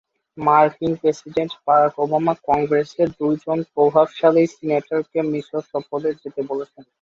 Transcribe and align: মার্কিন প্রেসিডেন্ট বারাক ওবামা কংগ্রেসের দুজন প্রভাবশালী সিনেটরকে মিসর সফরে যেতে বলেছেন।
মার্কিন 0.37 0.93
প্রেসিডেন্ট 1.01 1.51
বারাক 1.65 1.93
ওবামা 2.03 2.33
কংগ্রেসের 2.47 3.09
দুজন 3.19 3.59
প্রভাবশালী 3.73 4.43
সিনেটরকে 4.53 5.19
মিসর 5.31 5.61
সফরে 5.71 6.09
যেতে 6.21 6.41
বলেছেন। 6.49 6.83